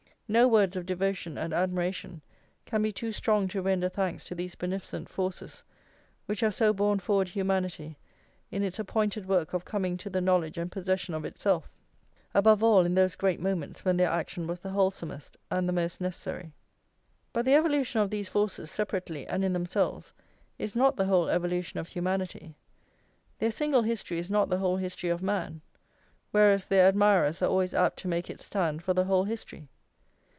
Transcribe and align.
No 0.31 0.47
words 0.47 0.77
of 0.77 0.85
devotion 0.85 1.37
and 1.37 1.53
admiration 1.53 2.21
can 2.65 2.81
be 2.81 2.93
too 2.93 3.11
strong 3.11 3.49
to 3.49 3.61
render 3.61 3.89
thanks 3.89 4.23
to 4.23 4.33
these 4.33 4.55
beneficent 4.55 5.09
forces 5.09 5.65
which 6.25 6.39
have 6.39 6.55
so 6.55 6.71
borne 6.71 6.99
forward 6.99 7.27
humanity 7.27 7.97
in 8.49 8.63
its 8.63 8.79
appointed 8.79 9.27
work 9.27 9.51
of 9.53 9.65
coming 9.65 9.97
to 9.97 10.09
the 10.09 10.21
knowledge 10.21 10.57
and 10.57 10.71
possession 10.71 11.13
of 11.13 11.25
itself; 11.25 11.69
above 12.33 12.63
all, 12.63 12.85
in 12.85 12.95
those 12.95 13.17
great 13.17 13.41
moments 13.41 13.83
when 13.83 13.97
their 13.97 14.09
action 14.09 14.47
was 14.47 14.59
the 14.61 14.69
wholesomest 14.69 15.35
and 15.49 15.67
the 15.67 15.73
most 15.73 15.99
necessary. 15.99 16.53
But 17.33 17.43
the 17.43 17.55
evolution 17.55 17.99
of 17.99 18.09
these 18.09 18.29
forces, 18.29 18.71
separately 18.71 19.27
and 19.27 19.43
in 19.43 19.51
themselves, 19.51 20.13
is 20.57 20.77
not 20.77 20.95
the 20.95 21.07
whole 21.07 21.27
evolution 21.27 21.77
of 21.77 21.89
humanity, 21.89 22.55
their 23.39 23.51
single 23.51 23.81
history 23.81 24.17
is 24.17 24.31
not 24.31 24.49
the 24.49 24.59
whole 24.59 24.77
history 24.77 25.09
of 25.09 25.21
man; 25.21 25.59
whereas 26.31 26.67
their 26.67 26.87
admirers 26.87 27.41
are 27.41 27.49
always 27.49 27.73
apt 27.73 27.97
to 27.99 28.07
make 28.07 28.29
it 28.29 28.39
stand 28.39 28.81
for 28.81 28.93
the 28.93 29.03
whole 29.03 29.25
history. 29.25 29.67